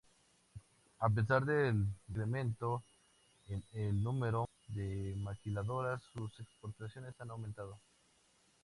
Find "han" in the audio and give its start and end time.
7.21-7.29